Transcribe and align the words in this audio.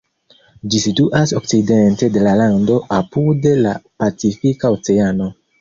Ĝi 0.75 0.79
situas 0.85 1.33
okcidente 1.41 2.09
de 2.17 2.25
la 2.29 2.33
lando, 2.41 2.79
apud 3.03 3.47
la 3.67 3.77
Pacifika 4.03 4.77
Oceano. 4.79 5.33